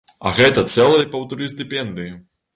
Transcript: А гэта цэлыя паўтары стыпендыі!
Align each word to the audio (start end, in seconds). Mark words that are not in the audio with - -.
А 0.27 0.29
гэта 0.37 0.63
цэлыя 0.75 1.11
паўтары 1.13 1.51
стыпендыі! 1.53 2.11